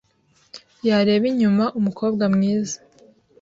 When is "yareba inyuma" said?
0.87-1.63